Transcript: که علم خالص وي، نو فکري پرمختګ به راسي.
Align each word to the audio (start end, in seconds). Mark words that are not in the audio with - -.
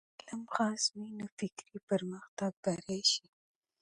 که 0.19 0.23
علم 0.29 0.43
خالص 0.55 0.85
وي، 0.95 1.07
نو 1.19 1.25
فکري 1.39 1.77
پرمختګ 1.89 2.51
به 2.63 2.71
راسي. 2.85 3.25